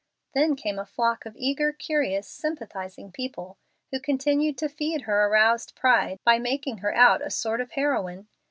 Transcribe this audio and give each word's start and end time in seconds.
Then 0.33 0.55
came 0.55 0.79
a 0.79 0.85
flock 0.87 1.27
of 1.27 1.35
eager, 1.37 1.71
curious, 1.71 2.27
sympathizing 2.27 3.11
people, 3.11 3.59
who 3.91 3.99
continued 3.99 4.57
to 4.57 4.67
feed 4.67 5.01
her 5.01 5.27
aroused 5.27 5.75
pride 5.75 6.17
by 6.25 6.39
making 6.39 6.79
her 6.79 6.95
out 6.95 7.21
a 7.21 7.29
sort 7.29 7.61
of 7.61 7.73
heroine. 7.73 8.27